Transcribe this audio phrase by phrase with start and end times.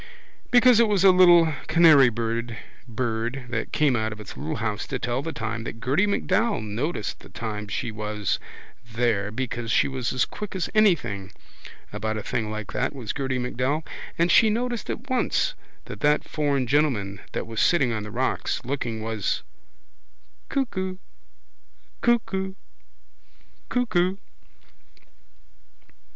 [0.49, 2.57] Because it was a little canarybird
[2.87, 7.19] that came out of its little house to tell the time that Gerty MacDowell noticed
[7.19, 8.39] the time she was
[8.91, 11.31] there because she was as quick as anything
[11.93, 13.85] about a thing like that, was Gerty MacDowell,
[14.17, 15.53] and she noticed at once
[15.85, 19.43] that that foreign gentleman that was sitting on the rocks looking was
[20.49, 20.97] Cuckoo
[22.01, 22.55] Cuckoo
[23.69, 24.15] Cuckoo.